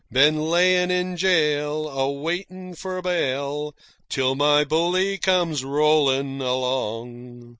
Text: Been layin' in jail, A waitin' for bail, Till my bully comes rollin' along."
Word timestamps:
Been 0.11 0.39
layin' 0.41 0.89
in 0.89 1.15
jail, 1.15 1.87
A 1.87 2.11
waitin' 2.11 2.73
for 2.73 2.99
bail, 3.03 3.75
Till 4.09 4.33
my 4.33 4.63
bully 4.63 5.19
comes 5.19 5.63
rollin' 5.63 6.41
along." 6.41 7.49